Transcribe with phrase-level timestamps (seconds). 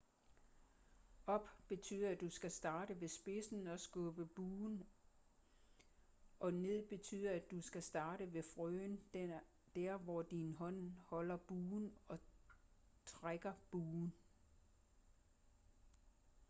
[1.27, 4.83] op betyder at du skal starte ved spidsen og skubbe buen
[6.39, 8.99] og ned betyder at du skal starte ved frøen
[9.75, 12.19] der hvor din hånd holder buen og
[13.05, 14.13] trække buen